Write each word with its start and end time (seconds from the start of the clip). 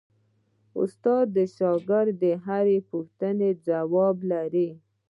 استاد 0.81 1.25
د 1.35 1.37
شاګرد 1.55 2.13
د 2.23 2.25
هرې 2.45 2.77
پوښتنې 2.89 3.49
ځواب 3.65 4.17
لري. 4.31 4.69